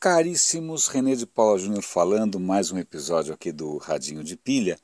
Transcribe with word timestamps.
Caríssimos, 0.00 0.88
René 0.88 1.14
de 1.14 1.26
Paula 1.26 1.58
Júnior 1.58 1.82
falando, 1.82 2.40
mais 2.40 2.72
um 2.72 2.78
episódio 2.78 3.34
aqui 3.34 3.52
do 3.52 3.76
Radinho 3.76 4.24
de 4.24 4.34
Pilha. 4.34 4.78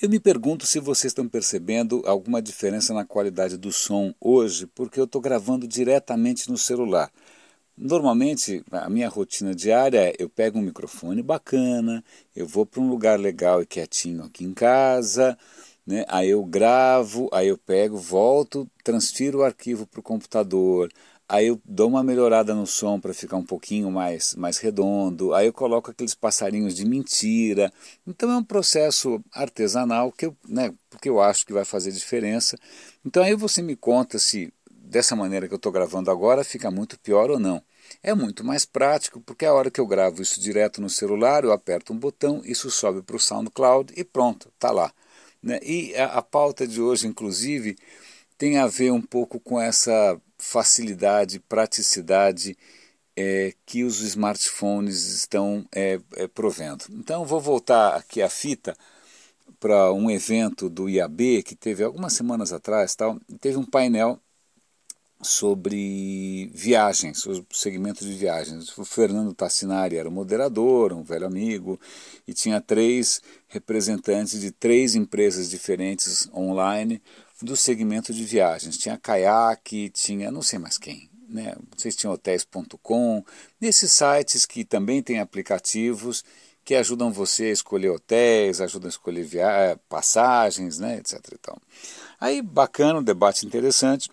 Eu 0.00 0.08
me 0.08 0.20
pergunto 0.20 0.64
se 0.64 0.78
vocês 0.78 1.10
estão 1.10 1.28
percebendo 1.28 2.04
alguma 2.06 2.40
diferença 2.40 2.94
na 2.94 3.04
qualidade 3.04 3.56
do 3.56 3.72
som 3.72 4.14
hoje, 4.20 4.68
porque 4.68 5.00
eu 5.00 5.06
estou 5.06 5.20
gravando 5.20 5.66
diretamente 5.66 6.48
no 6.48 6.56
celular. 6.56 7.10
Normalmente, 7.76 8.62
a 8.70 8.88
minha 8.88 9.08
rotina 9.08 9.52
diária 9.52 10.10
é 10.10 10.14
eu 10.20 10.28
pego 10.28 10.60
um 10.60 10.62
microfone 10.62 11.20
bacana, 11.20 12.04
eu 12.36 12.46
vou 12.46 12.64
para 12.64 12.80
um 12.80 12.88
lugar 12.88 13.18
legal 13.18 13.60
e 13.60 13.66
quietinho 13.66 14.22
aqui 14.22 14.44
em 14.44 14.54
casa, 14.54 15.36
né? 15.84 16.04
aí 16.06 16.30
eu 16.30 16.44
gravo, 16.44 17.28
aí 17.32 17.48
eu 17.48 17.58
pego, 17.58 17.98
volto, 17.98 18.70
transfiro 18.84 19.40
o 19.40 19.42
arquivo 19.42 19.84
para 19.84 19.98
o 19.98 20.02
computador, 20.02 20.92
Aí 21.28 21.46
eu 21.46 21.60
dou 21.64 21.88
uma 21.88 22.02
melhorada 22.02 22.54
no 22.54 22.66
som 22.66 23.00
para 23.00 23.14
ficar 23.14 23.36
um 23.36 23.44
pouquinho 23.44 23.90
mais, 23.90 24.34
mais 24.34 24.58
redondo. 24.58 25.32
Aí 25.32 25.46
eu 25.46 25.52
coloco 25.52 25.90
aqueles 25.90 26.14
passarinhos 26.14 26.74
de 26.74 26.84
mentira. 26.84 27.72
Então 28.06 28.30
é 28.30 28.36
um 28.36 28.44
processo 28.44 29.22
artesanal 29.32 30.12
que 30.12 30.26
eu, 30.26 30.36
né, 30.46 30.72
porque 30.90 31.08
eu 31.08 31.20
acho 31.20 31.46
que 31.46 31.52
vai 31.52 31.64
fazer 31.64 31.92
diferença. 31.92 32.58
Então 33.04 33.22
aí 33.22 33.34
você 33.34 33.62
me 33.62 33.74
conta 33.74 34.18
se 34.18 34.52
dessa 34.70 35.16
maneira 35.16 35.48
que 35.48 35.54
eu 35.54 35.56
estou 35.56 35.72
gravando 35.72 36.10
agora 36.10 36.44
fica 36.44 36.70
muito 36.70 36.98
pior 37.00 37.30
ou 37.30 37.38
não. 37.38 37.62
É 38.02 38.14
muito 38.14 38.44
mais 38.44 38.64
prático, 38.64 39.20
porque 39.20 39.44
a 39.44 39.52
hora 39.52 39.70
que 39.70 39.80
eu 39.80 39.86
gravo 39.86 40.22
isso 40.22 40.40
direto 40.40 40.80
no 40.80 40.90
celular, 40.90 41.44
eu 41.44 41.52
aperto 41.52 41.92
um 41.92 41.98
botão, 41.98 42.42
isso 42.44 42.70
sobe 42.70 43.02
para 43.02 43.16
o 43.16 43.20
SoundCloud 43.20 43.92
e 43.96 44.04
pronto, 44.04 44.48
está 44.54 44.70
lá. 44.70 44.92
Né? 45.42 45.58
E 45.62 45.94
a, 45.96 46.06
a 46.18 46.22
pauta 46.22 46.66
de 46.66 46.80
hoje, 46.80 47.06
inclusive, 47.06 47.76
tem 48.38 48.58
a 48.58 48.66
ver 48.66 48.92
um 48.92 49.02
pouco 49.02 49.40
com 49.40 49.60
essa 49.60 50.20
facilidade, 50.44 51.40
praticidade 51.40 52.56
é, 53.16 53.54
que 53.64 53.82
os 53.82 54.00
smartphones 54.00 55.06
estão 55.06 55.66
é, 55.74 55.98
é, 56.16 56.28
provendo. 56.28 56.84
Então, 56.90 57.24
vou 57.24 57.40
voltar 57.40 57.96
aqui 57.96 58.20
a 58.20 58.28
fita 58.28 58.76
para 59.58 59.92
um 59.92 60.10
evento 60.10 60.68
do 60.68 60.88
IAB 60.88 61.42
que 61.42 61.56
teve 61.56 61.82
algumas 61.82 62.12
semanas 62.12 62.52
atrás, 62.52 62.94
tal, 62.94 63.18
teve 63.40 63.56
um 63.56 63.64
painel 63.64 64.20
sobre 65.22 66.50
viagens, 66.52 67.20
sobre 67.20 67.46
segmentos 67.50 68.06
de 68.06 68.14
viagens. 68.14 68.76
O 68.76 68.84
Fernando 68.84 69.32
Tassinari 69.32 69.96
era 69.96 70.08
o 70.08 70.12
moderador, 70.12 70.92
um 70.92 71.02
velho 71.02 71.26
amigo, 71.26 71.80
e 72.28 72.34
tinha 72.34 72.60
três 72.60 73.22
representantes 73.48 74.40
de 74.40 74.50
três 74.50 74.94
empresas 74.94 75.48
diferentes 75.48 76.28
online 76.34 77.00
do 77.42 77.56
segmento 77.56 78.12
de 78.12 78.24
viagens. 78.24 78.76
Tinha 78.76 78.98
caiaque, 78.98 79.90
tinha 79.90 80.30
não 80.30 80.42
sei 80.42 80.58
mais 80.58 80.78
quem. 80.78 81.10
Né? 81.28 81.54
Vocês 81.76 81.96
tinham 81.96 82.12
hotéis.com, 82.12 83.24
nesses 83.60 83.92
sites 83.92 84.46
que 84.46 84.64
também 84.64 85.02
têm 85.02 85.18
aplicativos 85.18 86.24
que 86.64 86.74
ajudam 86.74 87.12
você 87.12 87.44
a 87.44 87.52
escolher 87.52 87.90
hotéis, 87.90 88.60
ajudam 88.60 88.86
a 88.86 88.90
escolher 88.90 89.22
via 89.22 89.78
passagens, 89.88 90.78
né, 90.78 90.96
etc. 90.96 91.20
Então, 91.38 91.56
aí 92.18 92.40
bacana, 92.40 93.00
um 93.00 93.02
debate 93.02 93.44
interessante. 93.44 94.10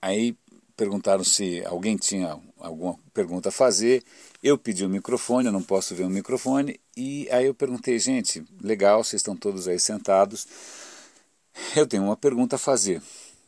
Aí 0.00 0.36
perguntaram 0.76 1.24
se 1.24 1.64
alguém 1.66 1.96
tinha 1.96 2.38
alguma 2.60 2.96
pergunta 3.12 3.48
a 3.48 3.52
fazer. 3.52 4.04
Eu 4.40 4.56
pedi 4.56 4.84
o 4.84 4.86
um 4.86 4.90
microfone, 4.90 5.46
eu 5.46 5.52
não 5.52 5.62
posso 5.62 5.94
ver 5.96 6.04
o 6.04 6.06
um 6.06 6.10
microfone. 6.10 6.78
E 6.96 7.28
aí 7.32 7.46
eu 7.46 7.54
perguntei, 7.54 7.98
gente, 7.98 8.44
legal, 8.62 9.02
vocês 9.02 9.20
estão 9.20 9.36
todos 9.36 9.66
aí 9.66 9.80
sentados. 9.80 10.46
Eu 11.76 11.86
tenho 11.86 12.04
uma 12.04 12.16
pergunta 12.16 12.56
a 12.56 12.58
fazer. 12.58 13.02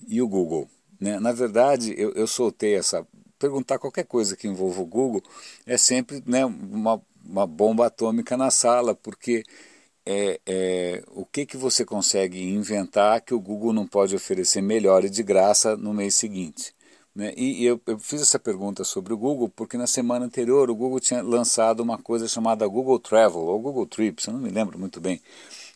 E 0.06 0.20
o 0.20 0.28
Google? 0.28 0.68
Né? 1.00 1.18
Na 1.18 1.32
verdade, 1.32 1.94
eu, 1.96 2.12
eu 2.12 2.26
soltei 2.26 2.74
essa. 2.74 3.06
Perguntar 3.38 3.78
qualquer 3.78 4.04
coisa 4.04 4.36
que 4.36 4.46
envolva 4.46 4.82
o 4.82 4.86
Google 4.86 5.22
é 5.64 5.78
sempre 5.78 6.22
né, 6.26 6.44
uma, 6.44 7.00
uma 7.24 7.46
bomba 7.46 7.86
atômica 7.86 8.36
na 8.36 8.50
sala, 8.50 8.94
porque 8.94 9.42
é, 10.04 10.40
é, 10.46 11.02
o 11.08 11.24
que, 11.24 11.46
que 11.46 11.56
você 11.56 11.84
consegue 11.84 12.42
inventar 12.42 13.20
que 13.22 13.32
o 13.32 13.40
Google 13.40 13.72
não 13.72 13.86
pode 13.86 14.14
oferecer 14.14 14.60
melhor 14.60 15.04
e 15.04 15.10
de 15.10 15.22
graça 15.22 15.76
no 15.76 15.94
mês 15.94 16.14
seguinte? 16.16 16.74
Né? 17.14 17.32
E, 17.36 17.62
e 17.62 17.66
eu, 17.66 17.80
eu, 17.86 17.98
fiz 17.98 18.20
essa 18.20 18.38
pergunta 18.38 18.84
sobre 18.84 19.12
o 19.12 19.16
Google 19.16 19.48
porque 19.48 19.76
na 19.76 19.86
semana 19.86 20.26
anterior 20.26 20.70
o 20.70 20.74
Google 20.74 21.00
tinha 21.00 21.22
lançado 21.22 21.80
uma 21.80 21.98
coisa 21.98 22.28
chamada 22.28 22.66
Google 22.66 22.98
Travel 22.98 23.40
ou 23.40 23.58
Google 23.60 23.86
Trips, 23.86 24.26
eu 24.26 24.32
não 24.32 24.40
me 24.40 24.50
lembro 24.50 24.78
muito 24.78 25.00
bem, 25.00 25.20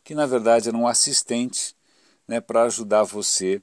que 0.05 0.15
na 0.15 0.27
verdade 0.27 0.69
era 0.69 0.77
um 0.77 0.87
assistente 0.87 1.75
né, 2.27 2.41
para 2.41 2.65
ajudar 2.65 3.03
você 3.03 3.63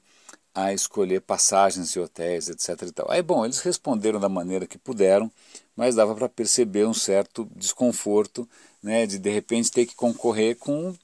a 0.54 0.72
escolher 0.72 1.20
passagens 1.22 1.92
de 1.92 1.98
hotéis, 1.98 2.48
etc. 2.48 2.82
E 2.82 2.92
tal. 2.92 3.10
Aí, 3.10 3.22
bom, 3.22 3.44
eles 3.44 3.60
responderam 3.60 4.20
da 4.20 4.28
maneira 4.28 4.66
que 4.66 4.78
puderam, 4.78 5.30
mas 5.74 5.94
dava 5.94 6.14
para 6.14 6.28
perceber 6.28 6.86
um 6.86 6.94
certo 6.94 7.48
desconforto 7.56 8.48
né, 8.82 9.06
de 9.06 9.18
de 9.18 9.30
repente 9.30 9.70
ter 9.70 9.86
que 9.86 9.94
concorrer 9.94 10.56
com 10.56 10.94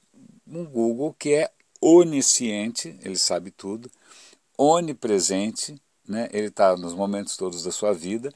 um 0.45 0.65
Google 0.65 1.15
que 1.17 1.33
é 1.33 1.51
onisciente, 1.81 2.97
ele 3.01 3.15
sabe 3.15 3.51
tudo, 3.51 3.89
onipresente, 4.57 5.81
né, 6.07 6.27
ele 6.31 6.47
está 6.47 6.75
nos 6.75 6.93
momentos 6.93 7.37
todos 7.37 7.63
da 7.63 7.71
sua 7.71 7.93
vida 7.93 8.33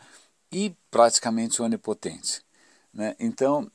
e 0.51 0.73
praticamente 0.89 1.61
onipotente. 1.61 2.41
Né? 2.93 3.15
Então, 3.19 3.69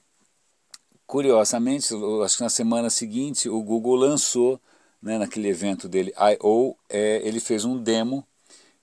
curiosamente, 1.07 1.93
acho 2.25 2.37
que 2.37 2.43
na 2.43 2.49
semana 2.49 2.89
seguinte 2.89 3.49
o 3.49 3.63
Google 3.63 3.97
lançou 3.97 4.61
né, 5.03 5.19
naquele 5.19 5.49
evento 5.49 5.89
dele, 5.89 6.13
I.O., 6.17 6.77
é, 6.89 7.21
ele 7.27 7.41
fez 7.41 7.65
um 7.65 7.77
demo 7.81 8.27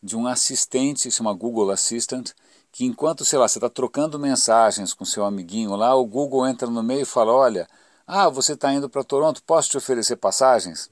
de 0.02 0.16
um 0.16 0.28
assistente, 0.28 1.02
se 1.02 1.12
chama 1.12 1.34
Google 1.34 1.72
Assistant, 1.72 2.31
que 2.72 2.86
enquanto, 2.86 3.26
sei 3.26 3.40
lá, 3.40 3.48
você 3.48 3.58
está 3.58 3.70
trocando 3.70 4.20
mensagens 4.20 4.94
com 4.94 5.06
seu 5.06 5.25
amiguinho 5.25 5.75
lá, 5.75 5.96
o 5.96 6.06
Google 6.06 6.48
entra 6.48 6.70
no 6.70 6.84
meio 6.84 7.02
e 7.02 7.06
fala, 7.06 7.31
olha, 7.34 7.68
ah, 8.06 8.30
você 8.30 8.54
está 8.54 8.72
indo 8.74 8.90
para 8.90 9.04
Toronto, 9.04 9.42
posso 9.44 9.70
te 9.70 9.78
oferecer 9.78 10.18
passagens? 10.18 10.92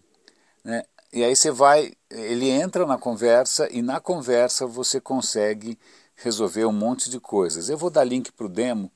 Né? 0.64 0.84
E 1.12 1.24
aí 1.24 1.36
você 1.36 1.52
vai, 1.52 1.94
ele 2.10 2.50
entra 2.50 2.86
na 2.88 2.98
conversa 2.98 3.68
e 3.72 3.82
na 3.82 4.00
conversa 4.00 4.66
você 4.66 5.00
consegue 5.00 5.78
resolver 6.16 6.66
um 6.66 6.72
monte 6.72 7.10
de 7.10 7.20
coisas. 7.20 7.70
Eu 7.70 7.78
vou 7.78 7.90
dar 7.90 8.04
link 8.04 8.32
para 8.32 8.46
o 8.46 8.50
demo, 8.50 8.92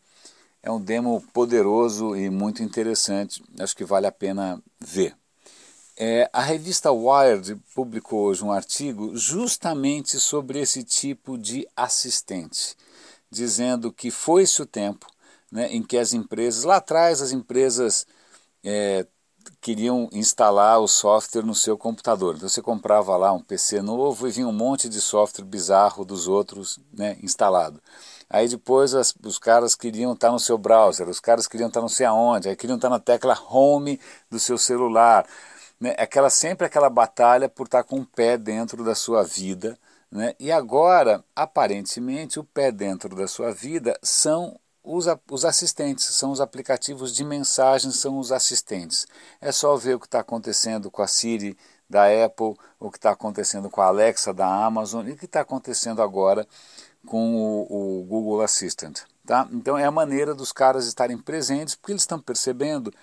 é 0.63 0.71
um 0.71 0.81
demo 0.81 1.21
poderoso 1.33 2.15
e 2.15 2.29
muito 2.29 2.63
interessante, 2.63 3.43
acho 3.59 3.75
que 3.75 3.85
vale 3.85 4.07
a 4.07 4.11
pena 4.11 4.61
ver. 4.79 5.15
É, 5.99 6.29
a 6.31 6.41
revista 6.41 6.91
Wired 6.91 7.55
publicou 7.73 8.25
hoje 8.25 8.43
um 8.43 8.51
artigo 8.51 9.17
justamente 9.17 10.19
sobre 10.19 10.59
esse 10.59 10.83
tipo 10.83 11.39
de 11.39 11.67
assistente, 11.75 12.75
dizendo 13.31 13.91
que 13.91 14.11
foi-se 14.11 14.61
o 14.61 14.65
tempo 14.67 15.07
né, 15.51 15.73
em 15.73 15.81
que 15.81 15.97
as 15.97 16.13
empresas, 16.13 16.63
lá 16.63 16.75
atrás 16.75 17.19
as 17.19 17.31
empresas 17.31 18.05
é, 18.63 19.07
queriam 19.59 20.07
instalar 20.11 20.79
o 20.79 20.87
software 20.87 21.41
no 21.41 21.55
seu 21.55 21.75
computador. 21.75 22.35
Então 22.35 22.47
você 22.47 22.61
comprava 22.61 23.17
lá 23.17 23.33
um 23.33 23.41
PC 23.41 23.81
novo 23.81 24.27
e 24.27 24.31
vinha 24.31 24.47
um 24.47 24.53
monte 24.53 24.87
de 24.87 25.01
software 25.01 25.45
bizarro 25.45 26.05
dos 26.05 26.27
outros 26.27 26.79
né, 26.93 27.17
instalado. 27.23 27.81
Aí 28.29 28.47
depois 28.47 28.93
as, 28.93 29.15
os 29.23 29.39
caras 29.39 29.73
queriam 29.73 30.13
estar 30.13 30.31
no 30.31 30.39
seu 30.39 30.59
browser, 30.59 31.09
os 31.09 31.19
caras 31.19 31.47
queriam 31.47 31.69
estar 31.69 31.81
não 31.81 31.89
sei 31.89 32.05
aonde, 32.05 32.49
aí 32.49 32.55
queriam 32.55 32.75
estar 32.75 32.89
na 32.89 32.99
tecla 32.99 33.35
home 33.49 33.99
do 34.29 34.39
seu 34.39 34.59
celular 34.59 35.25
né, 35.79 35.95
aquela 35.97 36.29
sempre 36.29 36.65
aquela 36.67 36.89
batalha 36.89 37.47
por 37.49 37.65
estar 37.65 37.83
com 37.83 37.99
o 37.99 38.05
pé 38.05 38.37
dentro 38.37 38.83
da 38.83 38.95
sua 38.95 39.23
vida, 39.23 39.77
né, 40.11 40.33
e 40.39 40.51
agora 40.51 41.23
aparentemente 41.35 42.39
o 42.39 42.43
pé 42.43 42.71
dentro 42.71 43.15
da 43.15 43.27
sua 43.27 43.51
vida 43.51 43.97
são 44.01 44.59
os, 44.83 45.05
os 45.29 45.43
assistentes, 45.43 46.05
são 46.05 46.31
os 46.31 46.39
aplicativos 46.39 47.13
de 47.13 47.23
mensagens, 47.23 47.97
são 47.97 48.17
os 48.17 48.31
assistentes. 48.31 49.05
É 49.41 49.51
só 49.51 49.75
ver 49.75 49.95
o 49.95 49.99
que 49.99 50.05
está 50.07 50.21
acontecendo 50.21 50.89
com 50.89 51.01
a 51.01 51.07
Siri 51.07 51.57
da 51.89 52.05
Apple, 52.25 52.55
o 52.79 52.89
que 52.89 52.97
está 52.97 53.11
acontecendo 53.11 53.69
com 53.69 53.81
a 53.81 53.87
Alexa 53.87 54.33
da 54.33 54.47
Amazon 54.47 55.07
e 55.07 55.11
o 55.11 55.17
que 55.17 55.25
está 55.25 55.41
acontecendo 55.41 56.01
agora 56.01 56.47
com 57.05 57.35
o, 57.35 57.99
o 57.99 58.03
Google 58.05 58.41
Assistant. 58.41 59.01
Tá? 59.25 59.47
Então 59.51 59.77
é 59.77 59.83
a 59.83 59.91
maneira 59.91 60.33
dos 60.33 60.53
caras 60.53 60.87
estarem 60.87 61.17
presentes, 61.17 61.75
porque 61.75 61.91
eles 61.91 62.03
estão 62.03 62.19
percebendo 62.19 62.93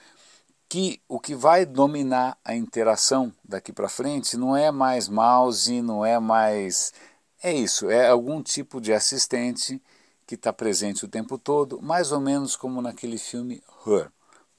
que 0.74 1.00
o 1.08 1.20
que 1.20 1.36
vai 1.36 1.64
dominar 1.64 2.36
a 2.44 2.52
interação 2.56 3.32
daqui 3.44 3.72
para 3.72 3.88
frente 3.88 4.36
não 4.36 4.56
é 4.56 4.72
mais 4.72 5.08
mouse, 5.08 5.80
não 5.80 6.04
é 6.04 6.18
mais. 6.18 6.92
É 7.40 7.52
isso, 7.52 7.88
é 7.88 8.08
algum 8.08 8.42
tipo 8.42 8.80
de 8.80 8.92
assistente 8.92 9.80
que 10.26 10.34
está 10.34 10.52
presente 10.52 11.04
o 11.04 11.08
tempo 11.08 11.38
todo, 11.38 11.80
mais 11.80 12.10
ou 12.10 12.18
menos 12.18 12.56
como 12.56 12.82
naquele 12.82 13.18
filme 13.18 13.62
Her. 13.86 14.10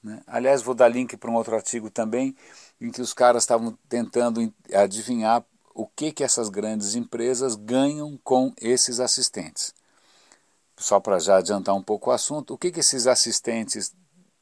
Né? 0.02 0.22
Aliás, 0.26 0.62
vou 0.62 0.74
dar 0.74 0.88
link 0.88 1.18
para 1.18 1.30
um 1.30 1.34
outro 1.34 1.54
artigo 1.54 1.90
também, 1.90 2.34
em 2.80 2.90
que 2.90 3.02
os 3.02 3.12
caras 3.12 3.42
estavam 3.42 3.78
tentando 3.86 4.50
adivinhar 4.72 5.44
o 5.74 5.86
que, 5.86 6.12
que 6.12 6.24
essas 6.24 6.48
grandes 6.48 6.94
empresas 6.94 7.54
ganham 7.54 8.18
com 8.24 8.54
esses 8.58 9.00
assistentes. 9.00 9.74
Só 10.78 10.98
para 10.98 11.18
já 11.18 11.36
adiantar 11.36 11.74
um 11.74 11.82
pouco 11.82 12.08
o 12.08 12.12
assunto, 12.14 12.54
o 12.54 12.58
que, 12.58 12.72
que 12.72 12.80
esses 12.80 13.06
assistentes 13.06 13.94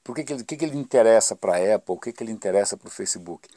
por 0.05 0.15
que, 0.15 0.23
que, 0.23 0.33
ele, 0.35 0.45
que, 0.45 0.57
que 0.57 0.65
ele 0.67 0.77
interessa 0.77 1.35
para 1.35 1.57
a 1.57 1.75
Apple? 1.77 1.95
O 1.95 1.99
que, 1.99 2.13
que 2.13 2.23
ele 2.23 2.31
interessa 2.31 2.77
para 2.77 2.89
o 2.89 2.91
Facebook? 2.91 3.49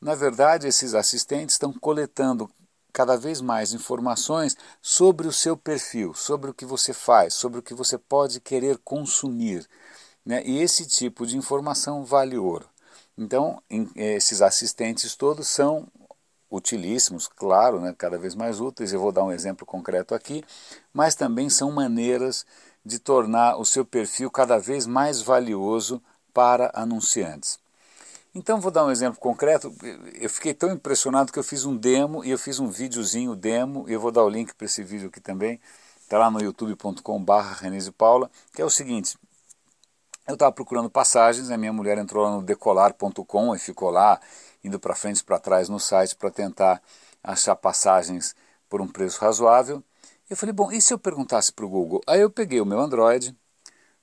Na 0.00 0.14
verdade, 0.14 0.68
esses 0.68 0.94
assistentes 0.94 1.54
estão 1.54 1.72
coletando 1.72 2.48
cada 2.92 3.16
vez 3.16 3.40
mais 3.40 3.72
informações 3.72 4.56
sobre 4.80 5.26
o 5.26 5.32
seu 5.32 5.56
perfil, 5.56 6.14
sobre 6.14 6.50
o 6.50 6.54
que 6.54 6.64
você 6.64 6.92
faz, 6.92 7.34
sobre 7.34 7.58
o 7.58 7.62
que 7.62 7.74
você 7.74 7.98
pode 7.98 8.38
querer 8.38 8.78
consumir. 8.78 9.66
Né? 10.24 10.42
E 10.44 10.60
esse 10.60 10.86
tipo 10.86 11.26
de 11.26 11.36
informação 11.36 12.04
vale 12.04 12.36
ouro. 12.36 12.68
Então, 13.16 13.62
esses 13.96 14.42
assistentes 14.42 15.16
todos 15.16 15.48
são 15.48 15.88
utilíssimos, 16.50 17.26
claro, 17.26 17.80
né, 17.80 17.94
cada 17.96 18.18
vez 18.18 18.34
mais 18.34 18.60
úteis. 18.60 18.92
Eu 18.92 19.00
vou 19.00 19.12
dar 19.12 19.24
um 19.24 19.32
exemplo 19.32 19.66
concreto 19.66 20.14
aqui, 20.14 20.44
mas 20.92 21.14
também 21.14 21.48
são 21.48 21.72
maneiras 21.72 22.46
de 22.84 22.98
tornar 22.98 23.56
o 23.56 23.64
seu 23.64 23.84
perfil 23.84 24.30
cada 24.30 24.58
vez 24.58 24.86
mais 24.86 25.22
valioso 25.22 26.02
para 26.32 26.70
anunciantes. 26.74 27.58
Então 28.34 28.60
vou 28.60 28.70
dar 28.70 28.84
um 28.84 28.90
exemplo 28.90 29.20
concreto. 29.20 29.72
Eu 30.20 30.28
fiquei 30.28 30.52
tão 30.52 30.72
impressionado 30.72 31.32
que 31.32 31.38
eu 31.38 31.44
fiz 31.44 31.64
um 31.64 31.76
demo 31.76 32.24
e 32.24 32.30
eu 32.30 32.38
fiz 32.38 32.58
um 32.58 32.68
videozinho 32.68 33.36
demo, 33.36 33.88
e 33.88 33.92
eu 33.92 34.00
vou 34.00 34.10
dar 34.10 34.24
o 34.24 34.28
link 34.28 34.52
para 34.54 34.66
esse 34.66 34.82
vídeo 34.82 35.08
aqui 35.08 35.20
também. 35.20 35.60
Está 36.00 36.18
lá 36.18 36.30
no 36.30 36.42
youtube.com.br 36.42 37.32
Renise 37.60 37.92
Paula, 37.92 38.28
que 38.52 38.60
é 38.60 38.64
o 38.64 38.70
seguinte. 38.70 39.16
Eu 40.26 40.34
estava 40.34 40.50
procurando 40.50 40.90
passagens, 40.90 41.50
a 41.50 41.56
minha 41.56 41.72
mulher 41.72 41.96
entrou 41.96 42.24
lá 42.24 42.30
no 42.32 42.42
decolar.com 42.42 43.54
e 43.54 43.58
ficou 43.58 43.90
lá, 43.90 44.20
indo 44.64 44.80
para 44.80 44.96
frente 44.96 45.18
e 45.18 45.24
para 45.24 45.38
trás 45.38 45.68
no 45.68 45.78
site 45.78 46.16
para 46.16 46.30
tentar 46.30 46.82
achar 47.22 47.54
passagens 47.54 48.34
por 48.68 48.80
um 48.80 48.88
preço 48.88 49.20
razoável. 49.20 49.82
Eu 50.34 50.36
falei, 50.36 50.52
bom, 50.52 50.72
e 50.72 50.82
se 50.82 50.92
eu 50.92 50.98
perguntasse 50.98 51.52
para 51.52 51.64
o 51.64 51.68
Google? 51.68 52.00
Aí 52.08 52.20
eu 52.20 52.28
peguei 52.28 52.60
o 52.60 52.66
meu 52.66 52.80
Android, 52.80 53.32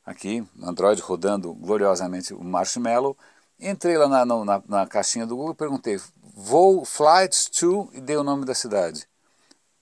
aqui, 0.06 0.48
Android 0.63 1.01
rodando 1.01 1.54
gloriosamente 1.54 2.33
o 2.33 2.42
Marshmallow, 2.42 3.18
entrei 3.60 3.98
lá 3.98 4.07
na, 4.07 4.25
na, 4.25 4.63
na 4.66 4.88
caixinha 4.88 5.28
do 5.28 5.36
Google 5.36 5.51
e 5.51 5.57
perguntei, 5.57 6.00
voo 6.33 6.86
flights 6.86 7.50
to, 7.50 7.89
e 7.92 8.00
dei 8.00 8.16
o 8.16 8.24
nome 8.24 8.45
da 8.45 8.56
cidade. 8.56 9.10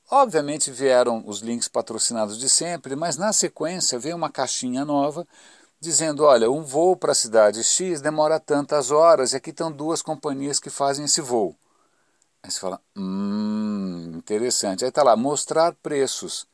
Obviamente 0.09 0.71
vieram 0.71 1.23
os 1.23 1.41
links 1.41 1.67
patrocinados 1.67 2.39
de 2.39 2.49
sempre, 2.49 2.95
mas 2.95 3.15
na 3.15 3.31
sequência 3.31 3.99
veio 3.99 4.15
uma 4.15 4.31
caixinha 4.31 4.83
nova 4.83 5.27
dizendo, 5.79 6.23
olha, 6.23 6.49
um 6.49 6.63
voo 6.63 6.97
para 6.97 7.11
a 7.11 7.15
cidade 7.15 7.63
X 7.63 8.01
demora 8.01 8.39
tantas 8.39 8.89
horas 8.89 9.33
e 9.33 9.35
aqui 9.37 9.51
estão 9.51 9.71
duas 9.71 10.01
companhias 10.01 10.59
que 10.59 10.71
fazem 10.71 11.05
esse 11.05 11.21
voo. 11.21 11.55
Aí 12.41 12.51
você 12.51 12.59
fala, 12.59 12.81
hum, 12.95 14.13
interessante. 14.17 14.83
Aí 14.83 14.89
está 14.89 15.03
lá, 15.03 15.15
mostrar 15.15 15.73
preços. 15.75 16.47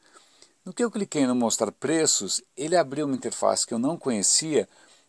No 0.65 0.73
que 0.73 0.83
eu 0.83 0.91
cliquei 0.91 1.27
no 1.27 1.35
mostrar 1.35 1.71
preços, 1.71 2.41
ele 2.57 2.75
abriu 2.75 3.05
uma 3.05 3.15
interface 3.15 3.67
que 3.67 3.73
eu 3.73 3.79
não 3.79 3.97
conhecia, 3.97 4.67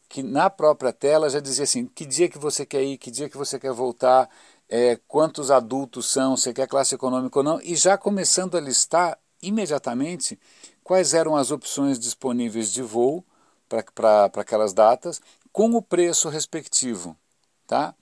que 0.08 0.22
na 0.22 0.50
própria 0.50 0.92
tela 0.92 1.30
já 1.30 1.40
dizia 1.40 1.64
assim, 1.64 1.86
que 1.86 2.04
dia 2.04 2.28
que 2.28 2.38
você 2.38 2.66
quer 2.66 2.82
ir, 2.84 2.98
que 2.98 3.10
dia 3.10 3.28
que 3.28 3.36
você 3.38 3.58
quer 3.58 3.72
voltar, 3.72 4.28
é, 4.68 4.96
quantos 5.08 5.50
adultos 5.50 6.10
são, 6.10 6.36
você 6.36 6.52
quer 6.52 6.68
classe 6.68 6.94
econômica 6.94 7.38
ou 7.38 7.44
não, 7.44 7.60
e 7.62 7.74
já 7.74 7.96
começando 7.96 8.56
a 8.56 8.60
listar 8.60 9.18
imediatamente 9.42 10.38
quais 10.84 11.14
eram 11.14 11.36
as 11.36 11.50
opções 11.50 11.98
disponíveis 11.98 12.72
de 12.72 12.82
voo 12.82 13.24
para 13.68 14.30
aquelas 14.36 14.72
datas, 14.72 15.20
com 15.52 15.74
o 15.74 15.82
preço 15.82 16.28
respectivo. 16.28 17.16
Tá? 17.66 17.94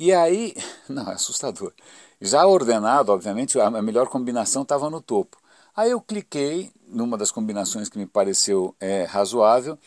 E 0.00 0.14
aí, 0.14 0.54
não, 0.88 1.10
é 1.10 1.14
assustador. 1.14 1.74
Já 2.22 2.46
ordenado, 2.46 3.12
obviamente, 3.12 3.60
a 3.60 3.70
melhor 3.82 4.08
combinação 4.08 4.62
estava 4.62 4.88
no 4.88 4.98
topo. 4.98 5.36
Aí 5.76 5.90
eu 5.90 6.00
cliquei 6.00 6.72
numa 6.88 7.18
das 7.18 7.30
combinações 7.30 7.90
que 7.90 7.98
me 7.98 8.06
pareceu 8.06 8.74
é, 8.80 9.04
razoável. 9.04 9.78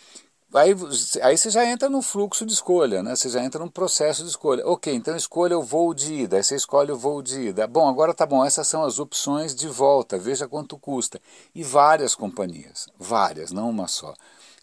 Aí, 0.54 0.76
aí 1.24 1.36
você 1.36 1.50
já 1.50 1.66
entra 1.66 1.90
no 1.90 2.04
fluxo 2.04 2.46
de 2.46 2.54
escolha, 2.54 3.02
né? 3.02 3.16
você 3.16 3.28
já 3.28 3.44
entra 3.44 3.60
no 3.66 3.72
processo 3.72 4.24
de 4.24 4.30
escolha. 4.30 4.64
Ok, 4.68 4.94
então 4.94 5.16
escolha 5.16 5.58
o 5.58 5.64
voo 5.64 5.96
de 5.96 6.14
ida, 6.14 6.38
aí 6.38 6.44
você 6.44 6.56
escolhe 6.56 6.92
o 6.92 6.98
voo 6.98 7.24
de 7.24 7.50
ida. 7.50 7.66
Bom, 7.66 7.90
agora 7.90 8.14
tá 8.14 8.26
bom, 8.28 8.46
essas 8.46 8.68
são 8.68 8.84
as 8.84 9.00
opções 9.00 9.56
de 9.56 9.68
volta, 9.68 10.20
veja 10.20 10.48
quanto 10.48 10.78
custa. 10.78 11.20
E 11.56 11.64
várias 11.64 12.14
companhias, 12.14 12.88
várias, 13.00 13.52
não 13.52 13.68
uma 13.68 13.88
só. 13.88 14.14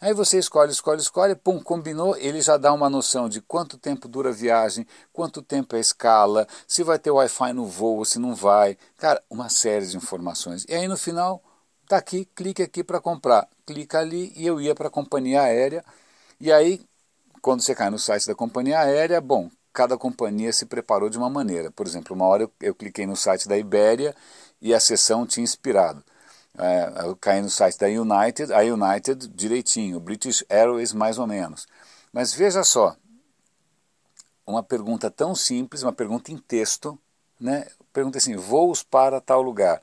Aí 0.00 0.14
você 0.14 0.38
escolhe, 0.38 0.72
escolhe, 0.72 1.00
escolhe, 1.00 1.34
pum, 1.34 1.60
combinou, 1.62 2.16
ele 2.16 2.40
já 2.40 2.56
dá 2.56 2.72
uma 2.72 2.88
noção 2.88 3.28
de 3.28 3.42
quanto 3.42 3.76
tempo 3.76 4.08
dura 4.08 4.30
a 4.30 4.32
viagem, 4.32 4.86
quanto 5.12 5.42
tempo 5.42 5.74
é 5.76 5.78
a 5.78 5.80
escala, 5.80 6.46
se 6.66 6.82
vai 6.82 6.98
ter 6.98 7.10
Wi-Fi 7.10 7.52
no 7.52 7.66
voo, 7.66 8.02
se 8.04 8.18
não 8.18 8.34
vai. 8.34 8.78
Cara, 8.96 9.22
uma 9.28 9.50
série 9.50 9.86
de 9.86 9.96
informações. 9.98 10.64
E 10.68 10.74
aí 10.74 10.88
no 10.88 10.96
final, 10.96 11.42
tá 11.86 11.98
aqui, 11.98 12.24
clique 12.34 12.62
aqui 12.62 12.82
para 12.82 12.98
comprar. 13.00 13.46
Clica 13.66 13.98
ali 13.98 14.32
e 14.34 14.46
eu 14.46 14.58
ia 14.60 14.74
para 14.74 14.88
a 14.88 14.90
companhia 14.90 15.42
aérea. 15.42 15.84
E 16.40 16.50
aí, 16.50 16.80
quando 17.42 17.60
você 17.62 17.74
cai 17.74 17.90
no 17.90 17.98
site 17.98 18.26
da 18.26 18.34
companhia 18.34 18.80
aérea, 18.80 19.20
bom, 19.20 19.50
cada 19.72 19.98
companhia 19.98 20.52
se 20.52 20.66
preparou 20.66 21.10
de 21.10 21.18
uma 21.18 21.28
maneira. 21.30 21.70
Por 21.70 21.86
exemplo, 21.86 22.14
uma 22.16 22.26
hora 22.26 22.44
eu, 22.44 22.52
eu 22.60 22.74
cliquei 22.74 23.06
no 23.06 23.16
site 23.16 23.46
da 23.48 23.58
Ibéria 23.58 24.14
e 24.62 24.74
a 24.74 24.80
sessão 24.80 25.26
tinha 25.26 25.44
inspirado. 25.44 26.02
É, 26.58 27.14
caí 27.20 27.40
no 27.40 27.48
site 27.48 27.78
da 27.78 27.86
United, 27.86 28.52
a 28.52 28.60
United 28.60 29.28
direitinho, 29.28 30.00
British 30.00 30.44
Airways 30.48 30.92
mais 30.92 31.18
ou 31.18 31.26
menos. 31.26 31.66
Mas 32.12 32.34
veja 32.34 32.64
só, 32.64 32.96
uma 34.46 34.62
pergunta 34.62 35.10
tão 35.10 35.34
simples, 35.34 35.82
uma 35.82 35.92
pergunta 35.92 36.32
em 36.32 36.38
texto, 36.38 36.98
né? 37.38 37.66
Pergunta 37.92 38.18
assim: 38.18 38.36
voos 38.36 38.82
para 38.82 39.20
tal 39.20 39.42
lugar. 39.42 39.82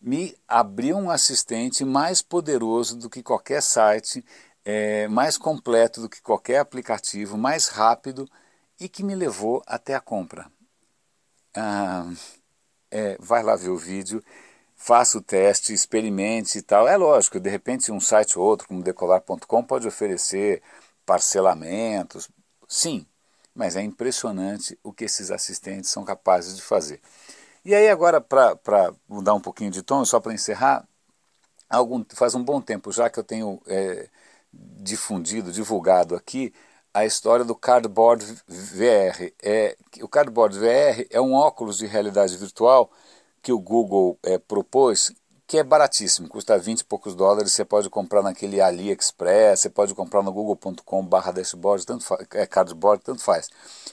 Me 0.00 0.36
abriu 0.48 0.96
um 0.96 1.10
assistente 1.10 1.84
mais 1.84 2.20
poderoso 2.20 2.96
do 2.96 3.08
que 3.08 3.22
qualquer 3.22 3.62
site, 3.62 4.24
é, 4.64 5.06
mais 5.08 5.38
completo 5.38 6.00
do 6.00 6.08
que 6.08 6.20
qualquer 6.20 6.58
aplicativo, 6.58 7.38
mais 7.38 7.68
rápido 7.68 8.28
e 8.80 8.88
que 8.88 9.04
me 9.04 9.14
levou 9.14 9.62
até 9.66 9.94
a 9.94 10.00
compra. 10.00 10.50
Ah, 11.54 12.10
é, 12.90 13.16
vai 13.20 13.42
lá 13.42 13.54
ver 13.56 13.68
o 13.70 13.76
vídeo 13.76 14.22
faça 14.82 15.16
o 15.16 15.22
teste, 15.22 15.72
experimente 15.72 16.58
e 16.58 16.62
tal. 16.62 16.88
É 16.88 16.96
lógico, 16.96 17.38
de 17.38 17.48
repente 17.48 17.92
um 17.92 18.00
site 18.00 18.36
ou 18.36 18.44
outro, 18.44 18.66
como 18.66 18.82
decolar.com, 18.82 19.62
pode 19.62 19.86
oferecer 19.86 20.60
parcelamentos, 21.06 22.28
sim, 22.66 23.06
mas 23.54 23.76
é 23.76 23.82
impressionante 23.82 24.76
o 24.82 24.92
que 24.92 25.04
esses 25.04 25.30
assistentes 25.30 25.88
são 25.88 26.04
capazes 26.04 26.56
de 26.56 26.62
fazer. 26.62 27.00
E 27.64 27.74
aí 27.76 27.88
agora, 27.88 28.20
para 28.20 28.92
mudar 29.08 29.34
um 29.34 29.40
pouquinho 29.40 29.70
de 29.70 29.82
tom, 29.84 30.04
só 30.04 30.18
para 30.18 30.34
encerrar, 30.34 30.84
algum, 31.70 32.04
faz 32.14 32.34
um 32.34 32.42
bom 32.42 32.60
tempo 32.60 32.90
já 32.90 33.08
que 33.08 33.20
eu 33.20 33.24
tenho 33.24 33.62
é, 33.68 34.08
difundido, 34.52 35.52
divulgado 35.52 36.16
aqui, 36.16 36.52
a 36.92 37.06
história 37.06 37.44
do 37.44 37.54
Cardboard 37.54 38.24
VR. 38.48 39.32
É, 39.40 39.76
o 40.02 40.08
Cardboard 40.08 40.58
VR 40.58 41.06
é 41.10 41.20
um 41.20 41.34
óculos 41.34 41.78
de 41.78 41.86
realidade 41.86 42.36
virtual 42.36 42.90
que 43.42 43.52
o 43.52 43.58
Google 43.58 44.18
é, 44.22 44.38
propôs, 44.38 45.12
que 45.46 45.58
é 45.58 45.62
baratíssimo, 45.64 46.28
custa 46.28 46.56
20 46.56 46.80
e 46.80 46.84
poucos 46.84 47.14
dólares, 47.14 47.52
você 47.52 47.64
pode 47.64 47.90
comprar 47.90 48.22
naquele 48.22 48.60
AliExpress, 48.60 49.60
você 49.60 49.68
pode 49.68 49.94
comprar 49.94 50.22
no 50.22 50.32
google.com 50.32 51.04
barra 51.04 51.32
dashboard, 51.32 51.84
tanto 51.84 52.06
é 52.32 52.46
cardboard, 52.46 53.02
tanto 53.04 53.22
faz. 53.22 53.50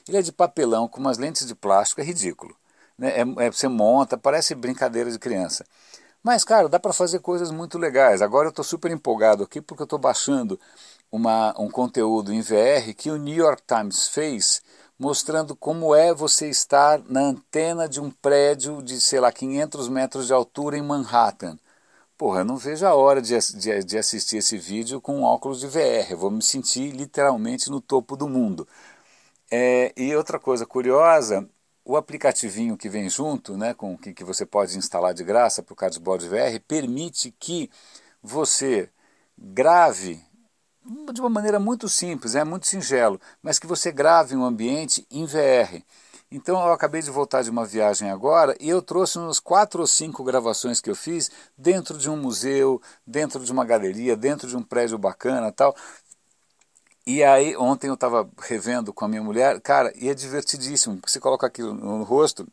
Ele 0.07 0.17
é 0.17 0.21
de 0.21 0.31
papelão 0.31 0.87
com 0.87 0.99
umas 0.99 1.17
lentes 1.17 1.47
de 1.47 1.55
plástico, 1.55 1.99
é 1.99 2.03
ridículo. 2.03 2.55
Né? 2.97 3.09
É, 3.09 3.45
é, 3.45 3.51
você 3.51 3.67
monta, 3.67 4.17
parece 4.17 4.53
brincadeira 4.53 5.11
de 5.11 5.17
criança. 5.17 5.65
Mas, 6.21 6.43
cara, 6.43 6.67
dá 6.67 6.79
para 6.79 6.93
fazer 6.93 7.19
coisas 7.19 7.49
muito 7.49 7.77
legais. 7.77 8.21
Agora 8.21 8.47
eu 8.47 8.51
estou 8.51 8.63
super 8.63 8.91
empolgado 8.91 9.43
aqui 9.43 9.61
porque 9.61 9.81
eu 9.81 9.85
estou 9.85 9.97
baixando 9.97 10.59
uma, 11.11 11.53
um 11.59 11.69
conteúdo 11.69 12.33
em 12.33 12.41
VR 12.41 12.93
que 12.95 13.09
o 13.09 13.17
New 13.17 13.35
York 13.35 13.63
Times 13.65 14.09
fez 14.09 14.61
mostrando 14.99 15.55
como 15.55 15.95
é 15.95 16.13
você 16.13 16.49
estar 16.49 17.01
na 17.07 17.21
antena 17.21 17.87
de 17.87 18.01
um 18.01 18.11
prédio 18.11 18.81
de, 18.83 18.99
sei 19.01 19.19
lá, 19.21 19.31
500 19.31 19.89
metros 19.89 20.27
de 20.27 20.33
altura 20.33 20.77
em 20.77 20.81
Manhattan. 20.83 21.57
Porra, 22.17 22.41
eu 22.41 22.45
não 22.45 22.57
vejo 22.57 22.85
a 22.85 22.93
hora 22.93 23.21
de, 23.21 23.37
de, 23.55 23.83
de 23.83 23.97
assistir 23.97 24.37
esse 24.37 24.57
vídeo 24.57 25.01
com 25.01 25.23
óculos 25.23 25.61
de 25.61 25.67
VR. 25.67 26.11
Eu 26.11 26.17
vou 26.17 26.31
me 26.31 26.41
sentir 26.41 26.91
literalmente 26.91 27.69
no 27.71 27.81
topo 27.81 28.17
do 28.17 28.27
mundo. 28.27 28.67
É, 29.51 29.93
e 29.97 30.15
outra 30.15 30.39
coisa 30.39 30.65
curiosa, 30.65 31.49
o 31.85 31.97
aplicativinho 31.97 32.77
que 32.77 32.89
vem 32.89 33.09
junto, 33.09 33.57
né, 33.57 33.73
com 33.73 33.97
que, 33.97 34.13
que 34.13 34.23
você 34.23 34.45
pode 34.45 34.77
instalar 34.77 35.13
de 35.13 35.23
graça 35.23 35.63
para 35.63 35.73
o 35.73 35.75
Cardboard 35.75 36.27
VR, 36.27 36.59
permite 36.67 37.33
que 37.39 37.69
você 38.21 38.89
grave 39.37 40.21
de 41.13 41.21
uma 41.21 41.29
maneira 41.29 41.59
muito 41.59 41.87
simples, 41.87 42.35
é 42.35 42.43
muito 42.43 42.65
singelo, 42.65 43.19
mas 43.43 43.59
que 43.59 43.67
você 43.67 43.91
grave 43.91 44.35
um 44.35 44.43
ambiente 44.43 45.05
em 45.11 45.25
VR. 45.25 45.83
Então 46.31 46.59
eu 46.59 46.71
acabei 46.71 47.01
de 47.01 47.09
voltar 47.09 47.41
de 47.41 47.49
uma 47.49 47.65
viagem 47.65 48.09
agora 48.09 48.55
e 48.59 48.69
eu 48.69 48.81
trouxe 48.81 49.17
umas 49.17 49.39
quatro 49.39 49.81
ou 49.81 49.87
cinco 49.87 50.23
gravações 50.23 50.79
que 50.79 50.89
eu 50.89 50.95
fiz 50.95 51.31
dentro 51.57 51.97
de 51.97 52.09
um 52.09 52.17
museu, 52.17 52.81
dentro 53.05 53.43
de 53.43 53.51
uma 53.51 53.65
galeria, 53.65 54.15
dentro 54.15 54.47
de 54.47 54.55
um 54.55 54.63
prédio 54.63 54.97
bacana 54.97 55.51
tal. 55.51 55.75
E 57.05 57.23
aí 57.23 57.55
ontem 57.57 57.87
eu 57.87 57.95
estava 57.95 58.29
revendo 58.39 58.93
com 58.93 59.05
a 59.05 59.07
minha 59.07 59.23
mulher, 59.23 59.59
cara, 59.61 59.91
e 59.95 60.09
é 60.09 60.13
divertidíssimo, 60.13 60.99
você 61.05 61.19
coloca 61.19 61.47
aquilo 61.47 61.73
no 61.73 62.03
rosto 62.03 62.47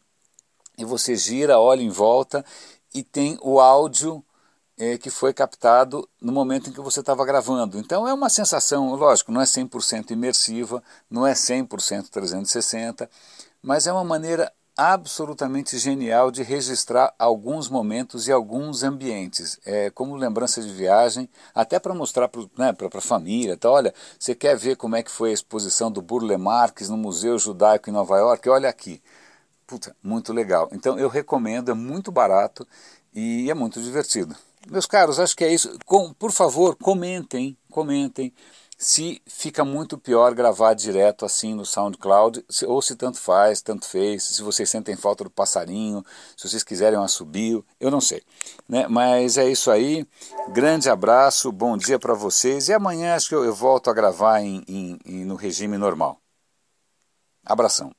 e 0.79 0.85
você 0.85 1.15
gira, 1.15 1.59
olha 1.59 1.83
em 1.83 1.91
volta 1.91 2.45
e 2.95 3.03
tem 3.03 3.39
o 3.43 3.61
áudio 3.61 4.25
é, 4.79 4.99
que 4.99 5.11
foi 5.11 5.33
captado 5.33 6.09
no 6.21 6.33
momento 6.33 6.71
em 6.71 6.73
que 6.73 6.81
você 6.81 7.01
estava 7.01 7.25
gravando. 7.25 7.79
Então 7.79 8.07
é 8.07 8.13
uma 8.13 8.29
sensação, 8.29 8.95
lógico, 8.95 9.33
não 9.33 9.41
é 9.41 9.45
100% 9.45 10.11
imersiva, 10.11 10.83
não 11.11 11.27
é 11.27 11.33
100% 11.33 12.09
360, 12.09 13.09
mas 13.63 13.87
é 13.87 13.93
uma 13.93 14.05
maneira 14.05 14.53
absolutamente 14.77 15.79
genial 15.79 16.31
de 16.31 16.43
registrar 16.43 17.15
alguns 17.19 17.69
momentos 17.69 18.29
e 18.29 18.33
alguns 18.33 18.83
ambientes, 18.83 19.59
é, 19.65 19.89
como 19.89 20.15
lembrança 20.15 20.61
de 20.61 20.71
viagem, 20.71 21.31
até 21.55 21.79
para 21.79 21.95
mostrar 21.95 22.29
para 22.29 22.43
né, 22.59 22.77
a 22.95 23.01
família. 23.01 23.55
Então, 23.55 23.73
olha, 23.73 23.95
você 24.19 24.35
quer 24.35 24.55
ver 24.55 24.77
como 24.77 24.95
é 24.95 25.03
que 25.03 25.11
foi 25.11 25.31
a 25.31 25.33
exposição 25.33 25.91
do 25.91 26.03
Burle 26.03 26.37
Marx 26.37 26.91
no 26.91 26.97
Museu 26.99 27.39
Judaico 27.39 27.89
em 27.89 27.93
Nova 27.93 28.19
York? 28.19 28.47
Olha 28.51 28.69
aqui. 28.69 29.03
Puta, 29.67 29.97
muito 30.03 30.33
legal. 30.33 30.69
Então 30.73 30.99
eu 30.99 31.09
recomendo, 31.09 31.71
é 31.71 31.75
muito 31.75 32.13
barato 32.13 32.67
e 33.15 33.51
é 33.51 33.55
muito 33.55 33.81
divertido. 33.81 34.37
Meus 34.69 34.87
caros, 34.87 35.21
acho 35.21 35.37
que 35.37 35.45
é 35.45 35.53
isso. 35.53 35.79
Com, 35.87 36.13
por 36.13 36.33
favor, 36.33 36.77
comentem, 36.77 37.57
comentem 37.71 38.33
se 38.79 39.23
fica 39.27 39.65
muito 39.65 39.97
pior 39.97 40.35
gravar 40.35 40.75
direto 40.75 41.25
assim 41.25 41.55
no 41.55 41.65
SoundCloud, 41.65 42.45
ou 42.67 42.83
se 42.83 42.95
tanto 42.95 43.19
faz, 43.19 43.63
tanto 43.63 43.87
fez, 43.87 44.23
se 44.25 44.43
vocês 44.43 44.69
sentem 44.69 44.97
falta 44.97 45.25
do 45.25 45.31
passarinho, 45.31 46.05
se 46.37 46.49
vocês 46.49 46.63
quiserem 46.63 46.99
um 46.99 47.03
assobio, 47.03 47.65
eu 47.81 47.91
não 47.91 48.01
sei. 48.01 48.23
Né? 48.69 48.87
Mas 48.87 49.39
é 49.39 49.49
isso 49.49 49.71
aí, 49.71 50.07
grande 50.53 50.91
abraço, 50.91 51.51
bom 51.51 51.77
dia 51.77 51.99
para 51.99 52.13
vocês, 52.15 52.69
e 52.69 52.75
amanhã 52.75 53.15
acho 53.15 53.29
que 53.29 53.35
eu, 53.35 53.45
eu 53.45 53.55
volto 53.55 53.89
a 53.89 53.95
gravar 53.95 54.41
em, 54.43 54.63
em, 54.69 54.99
em, 55.07 55.25
no 55.25 55.37
regime 55.37 55.79
normal. 55.79 56.21
Abração. 57.45 57.97